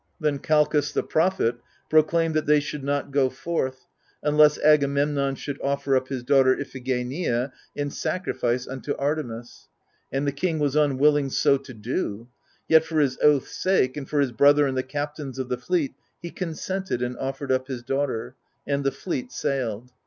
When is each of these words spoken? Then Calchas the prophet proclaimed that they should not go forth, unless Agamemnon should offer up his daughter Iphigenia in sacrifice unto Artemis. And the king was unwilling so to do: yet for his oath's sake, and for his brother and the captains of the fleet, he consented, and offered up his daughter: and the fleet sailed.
Then 0.19 0.39
Calchas 0.39 0.91
the 0.91 1.03
prophet 1.03 1.57
proclaimed 1.87 2.33
that 2.33 2.47
they 2.47 2.59
should 2.59 2.83
not 2.83 3.11
go 3.11 3.29
forth, 3.29 3.85
unless 4.23 4.57
Agamemnon 4.61 5.35
should 5.35 5.61
offer 5.61 5.95
up 5.95 6.07
his 6.07 6.23
daughter 6.23 6.55
Iphigenia 6.59 7.51
in 7.75 7.91
sacrifice 7.91 8.67
unto 8.67 8.95
Artemis. 8.95 9.67
And 10.11 10.25
the 10.25 10.31
king 10.31 10.57
was 10.57 10.75
unwilling 10.75 11.29
so 11.29 11.55
to 11.57 11.73
do: 11.75 12.29
yet 12.67 12.83
for 12.83 12.99
his 12.99 13.19
oath's 13.21 13.55
sake, 13.55 13.95
and 13.95 14.09
for 14.09 14.19
his 14.19 14.31
brother 14.31 14.65
and 14.65 14.75
the 14.75 14.81
captains 14.81 15.37
of 15.37 15.49
the 15.49 15.57
fleet, 15.59 15.93
he 16.19 16.31
consented, 16.31 17.03
and 17.03 17.15
offered 17.19 17.51
up 17.51 17.67
his 17.67 17.83
daughter: 17.83 18.33
and 18.65 18.83
the 18.83 18.91
fleet 18.91 19.31
sailed. 19.31 19.91